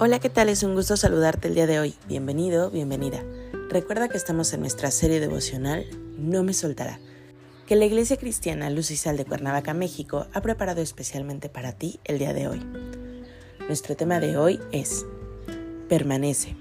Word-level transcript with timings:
Hola, 0.00 0.20
¿qué 0.20 0.30
tal? 0.30 0.48
Es 0.48 0.62
un 0.62 0.76
gusto 0.76 0.96
saludarte 0.96 1.48
el 1.48 1.56
día 1.56 1.66
de 1.66 1.80
hoy. 1.80 1.92
Bienvenido, 2.06 2.70
bienvenida. 2.70 3.20
Recuerda 3.68 4.08
que 4.08 4.16
estamos 4.16 4.52
en 4.52 4.60
nuestra 4.60 4.92
serie 4.92 5.18
devocional 5.18 5.86
No 6.16 6.44
me 6.44 6.54
soltará, 6.54 7.00
que 7.66 7.74
la 7.74 7.84
Iglesia 7.84 8.16
Cristiana 8.16 8.70
Luz 8.70 8.92
y 8.92 8.96
Sal 8.96 9.16
de 9.16 9.24
Cuernavaca, 9.24 9.74
México, 9.74 10.28
ha 10.32 10.40
preparado 10.40 10.82
especialmente 10.82 11.48
para 11.48 11.72
ti 11.72 11.98
el 12.04 12.20
día 12.20 12.32
de 12.32 12.46
hoy. 12.46 12.64
Nuestro 13.66 13.96
tema 13.96 14.20
de 14.20 14.36
hoy 14.36 14.60
es 14.70 15.04
Permanece. 15.88 16.54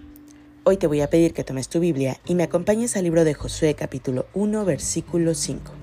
Hoy 0.63 0.77
te 0.77 0.87
voy 0.87 1.01
a 1.01 1.09
pedir 1.11 1.35
que 1.35 1.43
tomes 1.43 1.69
tu 1.69 1.79
Biblia 1.79 2.19
y 2.25 2.33
me 2.33 2.41
acompañes 2.41 2.97
al 2.97 3.03
libro 3.03 3.23
de 3.23 3.35
Josué 3.35 3.75
capítulo 3.75 4.25
1 4.33 4.65
versículo 4.65 5.35
5. 5.35 5.73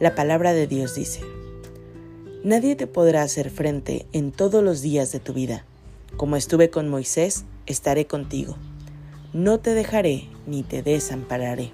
La 0.00 0.16
palabra 0.16 0.52
de 0.52 0.66
Dios 0.66 0.96
dice, 0.96 1.20
Nadie 2.42 2.74
te 2.74 2.88
podrá 2.88 3.22
hacer 3.22 3.50
frente 3.50 4.06
en 4.12 4.32
todos 4.32 4.64
los 4.64 4.82
días 4.82 5.12
de 5.12 5.20
tu 5.20 5.32
vida 5.32 5.64
como 6.16 6.36
estuve 6.36 6.70
con 6.70 6.88
Moisés, 6.88 7.44
estaré 7.66 8.06
contigo. 8.06 8.56
No 9.32 9.60
te 9.60 9.74
dejaré 9.74 10.28
ni 10.46 10.62
te 10.62 10.82
desampararé. 10.82 11.70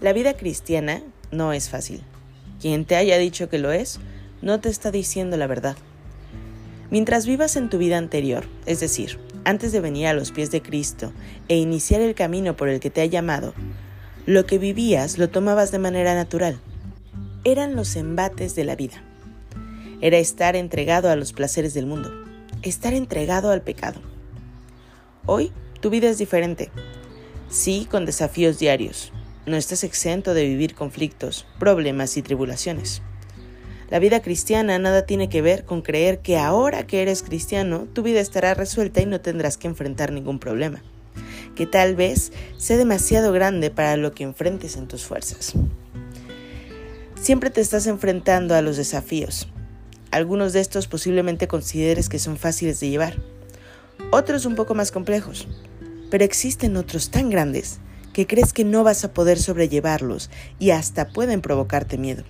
La 0.00 0.12
vida 0.12 0.34
cristiana 0.34 1.02
no 1.30 1.52
es 1.52 1.68
fácil. 1.68 2.02
Quien 2.60 2.84
te 2.84 2.96
haya 2.96 3.18
dicho 3.18 3.48
que 3.48 3.58
lo 3.58 3.72
es, 3.72 4.00
no 4.42 4.60
te 4.60 4.68
está 4.68 4.90
diciendo 4.90 5.36
la 5.36 5.46
verdad. 5.46 5.76
Mientras 6.90 7.26
vivas 7.26 7.56
en 7.56 7.68
tu 7.68 7.78
vida 7.78 7.98
anterior, 7.98 8.46
es 8.66 8.80
decir, 8.80 9.18
antes 9.44 9.72
de 9.72 9.80
venir 9.80 10.06
a 10.06 10.14
los 10.14 10.32
pies 10.32 10.50
de 10.50 10.62
Cristo 10.62 11.12
e 11.48 11.56
iniciar 11.56 12.00
el 12.00 12.14
camino 12.14 12.56
por 12.56 12.68
el 12.68 12.80
que 12.80 12.90
te 12.90 13.00
ha 13.00 13.06
llamado, 13.06 13.54
lo 14.26 14.46
que 14.46 14.58
vivías 14.58 15.18
lo 15.18 15.28
tomabas 15.30 15.72
de 15.72 15.78
manera 15.78 16.14
natural. 16.14 16.60
Eran 17.44 17.74
los 17.74 17.96
embates 17.96 18.54
de 18.54 18.64
la 18.64 18.76
vida. 18.76 19.02
Era 20.00 20.18
estar 20.18 20.56
entregado 20.56 21.10
a 21.10 21.16
los 21.16 21.32
placeres 21.32 21.74
del 21.74 21.86
mundo 21.86 22.29
estar 22.62 22.92
entregado 22.92 23.50
al 23.50 23.62
pecado. 23.62 24.00
Hoy 25.26 25.52
tu 25.80 25.90
vida 25.90 26.08
es 26.08 26.18
diferente. 26.18 26.70
Sí, 27.48 27.86
con 27.90 28.04
desafíos 28.04 28.58
diarios. 28.58 29.12
No 29.46 29.56
estás 29.56 29.82
exento 29.82 30.34
de 30.34 30.44
vivir 30.44 30.74
conflictos, 30.74 31.46
problemas 31.58 32.16
y 32.16 32.22
tribulaciones. 32.22 33.02
La 33.88 33.98
vida 33.98 34.20
cristiana 34.20 34.78
nada 34.78 35.06
tiene 35.06 35.28
que 35.28 35.42
ver 35.42 35.64
con 35.64 35.82
creer 35.82 36.20
que 36.20 36.38
ahora 36.38 36.86
que 36.86 37.02
eres 37.02 37.22
cristiano 37.22 37.88
tu 37.92 38.02
vida 38.02 38.20
estará 38.20 38.54
resuelta 38.54 39.00
y 39.00 39.06
no 39.06 39.20
tendrás 39.20 39.56
que 39.56 39.66
enfrentar 39.66 40.12
ningún 40.12 40.38
problema, 40.38 40.82
que 41.56 41.66
tal 41.66 41.96
vez 41.96 42.30
sea 42.56 42.76
demasiado 42.76 43.32
grande 43.32 43.70
para 43.70 43.96
lo 43.96 44.12
que 44.12 44.22
enfrentes 44.22 44.76
en 44.76 44.86
tus 44.86 45.04
fuerzas. 45.04 45.54
Siempre 47.20 47.50
te 47.50 47.60
estás 47.60 47.88
enfrentando 47.88 48.54
a 48.54 48.62
los 48.62 48.76
desafíos, 48.76 49.48
algunos 50.10 50.52
de 50.52 50.60
estos 50.60 50.86
posiblemente 50.86 51.48
consideres 51.48 52.08
que 52.08 52.18
son 52.18 52.36
fáciles 52.36 52.80
de 52.80 52.90
llevar, 52.90 53.16
otros 54.10 54.44
un 54.46 54.56
poco 54.56 54.74
más 54.74 54.90
complejos, 54.90 55.46
pero 56.10 56.24
existen 56.24 56.76
otros 56.76 57.10
tan 57.10 57.30
grandes 57.30 57.78
que 58.12 58.26
crees 58.26 58.52
que 58.52 58.64
no 58.64 58.82
vas 58.82 59.04
a 59.04 59.12
poder 59.12 59.38
sobrellevarlos 59.38 60.30
y 60.58 60.70
hasta 60.70 61.08
pueden 61.08 61.40
provocarte 61.40 61.96
miedo. 61.96 62.24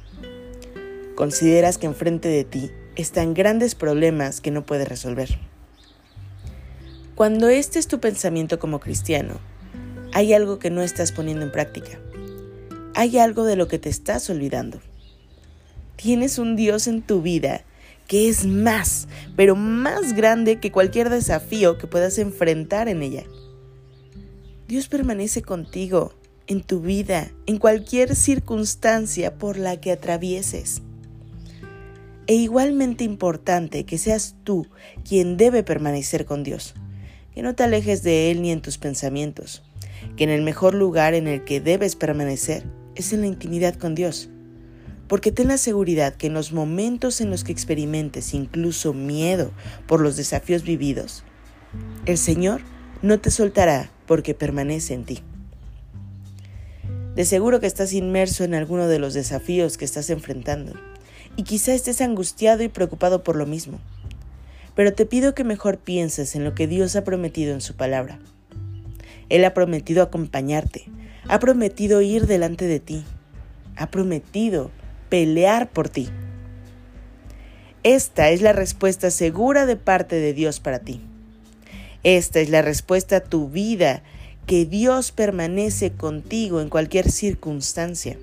Consideras 1.14 1.78
que 1.78 1.86
enfrente 1.86 2.28
de 2.28 2.44
ti 2.44 2.70
están 2.96 3.34
grandes 3.34 3.74
problemas 3.74 4.40
que 4.40 4.50
no 4.50 4.64
puedes 4.64 4.88
resolver. 4.88 5.38
Cuando 7.14 7.48
este 7.48 7.78
es 7.78 7.88
tu 7.88 8.00
pensamiento 8.00 8.58
como 8.58 8.80
cristiano, 8.80 9.40
hay 10.12 10.34
algo 10.34 10.58
que 10.58 10.70
no 10.70 10.82
estás 10.82 11.12
poniendo 11.12 11.44
en 11.44 11.52
práctica. 11.52 11.98
Hay 12.94 13.18
algo 13.18 13.44
de 13.44 13.56
lo 13.56 13.68
que 13.68 13.78
te 13.78 13.88
estás 13.88 14.28
olvidando. 14.28 14.80
Tienes 15.96 16.38
un 16.38 16.56
Dios 16.56 16.86
en 16.86 17.02
tu 17.02 17.22
vida 17.22 17.62
que 18.10 18.28
es 18.28 18.44
más, 18.44 19.06
pero 19.36 19.54
más 19.54 20.14
grande 20.14 20.58
que 20.58 20.72
cualquier 20.72 21.10
desafío 21.10 21.78
que 21.78 21.86
puedas 21.86 22.18
enfrentar 22.18 22.88
en 22.88 23.04
ella. 23.04 23.22
Dios 24.66 24.88
permanece 24.88 25.42
contigo 25.42 26.12
en 26.48 26.60
tu 26.60 26.80
vida, 26.80 27.30
en 27.46 27.58
cualquier 27.58 28.16
circunstancia 28.16 29.38
por 29.38 29.56
la 29.56 29.80
que 29.80 29.92
atravieses. 29.92 30.82
E 32.26 32.34
igualmente 32.34 33.04
importante 33.04 33.84
que 33.84 33.96
seas 33.96 34.34
tú 34.42 34.66
quien 35.08 35.36
debe 35.36 35.62
permanecer 35.62 36.24
con 36.24 36.42
Dios, 36.42 36.74
que 37.32 37.42
no 37.42 37.54
te 37.54 37.62
alejes 37.62 38.02
de 38.02 38.32
Él 38.32 38.42
ni 38.42 38.50
en 38.50 38.60
tus 38.60 38.76
pensamientos, 38.76 39.62
que 40.16 40.24
en 40.24 40.30
el 40.30 40.42
mejor 40.42 40.74
lugar 40.74 41.14
en 41.14 41.28
el 41.28 41.44
que 41.44 41.60
debes 41.60 41.94
permanecer 41.94 42.64
es 42.96 43.12
en 43.12 43.20
la 43.20 43.28
intimidad 43.28 43.76
con 43.76 43.94
Dios 43.94 44.30
porque 45.10 45.32
ten 45.32 45.48
la 45.48 45.58
seguridad 45.58 46.14
que 46.14 46.28
en 46.28 46.34
los 46.34 46.52
momentos 46.52 47.20
en 47.20 47.30
los 47.30 47.42
que 47.42 47.50
experimentes 47.50 48.32
incluso 48.32 48.94
miedo 48.94 49.50
por 49.88 50.00
los 50.00 50.16
desafíos 50.16 50.62
vividos, 50.62 51.24
el 52.06 52.16
Señor 52.16 52.60
no 53.02 53.18
te 53.18 53.32
soltará 53.32 53.90
porque 54.06 54.34
permanece 54.34 54.94
en 54.94 55.04
ti. 55.04 55.18
De 57.16 57.24
seguro 57.24 57.58
que 57.58 57.66
estás 57.66 57.92
inmerso 57.92 58.44
en 58.44 58.54
alguno 58.54 58.86
de 58.86 59.00
los 59.00 59.12
desafíos 59.12 59.78
que 59.78 59.84
estás 59.84 60.10
enfrentando 60.10 60.74
y 61.34 61.42
quizá 61.42 61.74
estés 61.74 62.00
angustiado 62.02 62.62
y 62.62 62.68
preocupado 62.68 63.24
por 63.24 63.34
lo 63.34 63.46
mismo. 63.46 63.80
Pero 64.76 64.92
te 64.92 65.06
pido 65.06 65.34
que 65.34 65.42
mejor 65.42 65.78
pienses 65.78 66.36
en 66.36 66.44
lo 66.44 66.54
que 66.54 66.68
Dios 66.68 66.94
ha 66.94 67.02
prometido 67.02 67.52
en 67.52 67.62
su 67.62 67.74
palabra. 67.74 68.20
Él 69.28 69.44
ha 69.44 69.54
prometido 69.54 70.04
acompañarte, 70.04 70.84
ha 71.26 71.40
prometido 71.40 72.00
ir 72.00 72.28
delante 72.28 72.66
de 72.66 72.78
ti, 72.78 73.04
ha 73.74 73.90
prometido 73.90 74.70
pelear 75.10 75.68
por 75.70 75.90
ti. 75.90 76.08
Esta 77.82 78.30
es 78.30 78.40
la 78.40 78.54
respuesta 78.54 79.10
segura 79.10 79.66
de 79.66 79.76
parte 79.76 80.16
de 80.16 80.32
Dios 80.32 80.60
para 80.60 80.78
ti. 80.78 81.02
Esta 82.02 82.40
es 82.40 82.48
la 82.48 82.62
respuesta 82.62 83.16
a 83.16 83.24
tu 83.24 83.50
vida, 83.50 84.02
que 84.46 84.64
Dios 84.64 85.12
permanece 85.12 85.92
contigo 85.92 86.60
en 86.60 86.70
cualquier 86.70 87.10
circunstancia. 87.10 88.16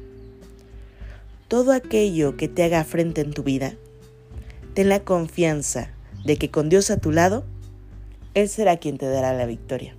Todo 1.47 1.71
aquello 1.71 2.35
que 2.37 2.47
te 2.47 2.63
haga 2.63 2.83
frente 2.83 3.21
en 3.21 3.31
tu 3.31 3.43
vida, 3.43 3.75
ten 4.73 4.89
la 4.89 5.01
confianza 5.01 5.91
de 6.25 6.37
que 6.37 6.49
con 6.49 6.69
Dios 6.69 6.89
a 6.89 6.97
tu 6.97 7.11
lado, 7.11 7.45
Él 8.33 8.49
será 8.49 8.77
quien 8.77 8.97
te 8.97 9.05
dará 9.05 9.33
la 9.33 9.45
victoria. 9.45 9.95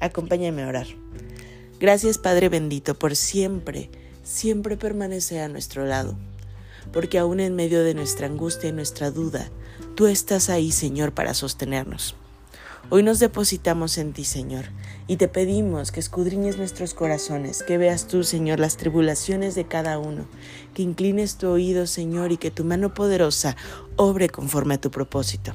Acompáñame 0.00 0.62
a 0.62 0.68
orar. 0.68 0.86
Gracias 1.80 2.18
Padre 2.18 2.48
bendito 2.48 2.98
por 2.98 3.16
siempre 3.16 3.90
siempre 4.28 4.76
permanece 4.76 5.40
a 5.40 5.48
nuestro 5.48 5.86
lado, 5.86 6.14
porque 6.92 7.18
aún 7.18 7.40
en 7.40 7.56
medio 7.56 7.82
de 7.82 7.94
nuestra 7.94 8.26
angustia 8.26 8.68
y 8.68 8.72
nuestra 8.72 9.10
duda, 9.10 9.48
tú 9.94 10.06
estás 10.06 10.50
ahí, 10.50 10.70
Señor, 10.70 11.12
para 11.12 11.32
sostenernos. 11.32 12.14
Hoy 12.90 13.02
nos 13.02 13.20
depositamos 13.20 13.96
en 13.96 14.12
ti, 14.12 14.24
Señor, 14.24 14.66
y 15.06 15.16
te 15.16 15.28
pedimos 15.28 15.92
que 15.92 16.00
escudriñes 16.00 16.58
nuestros 16.58 16.92
corazones, 16.92 17.62
que 17.62 17.78
veas 17.78 18.06
tú, 18.06 18.22
Señor, 18.22 18.60
las 18.60 18.76
tribulaciones 18.76 19.54
de 19.54 19.66
cada 19.66 19.98
uno, 19.98 20.26
que 20.74 20.82
inclines 20.82 21.36
tu 21.36 21.48
oído, 21.48 21.86
Señor, 21.86 22.30
y 22.30 22.36
que 22.36 22.50
tu 22.50 22.64
mano 22.64 22.92
poderosa 22.92 23.56
obre 23.96 24.28
conforme 24.28 24.74
a 24.74 24.80
tu 24.80 24.90
propósito. 24.90 25.52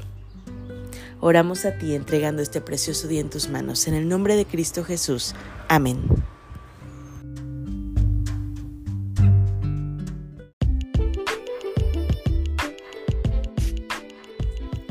Oramos 1.22 1.66
a 1.66 1.78
ti 1.78 1.94
entregando 1.94 2.42
este 2.42 2.60
precioso 2.60 3.08
día 3.08 3.22
en 3.22 3.30
tus 3.30 3.50
manos, 3.50 3.88
en 3.88 3.94
el 3.94 4.10
nombre 4.10 4.36
de 4.36 4.46
Cristo 4.46 4.84
Jesús. 4.84 5.36
Amén. 5.70 6.02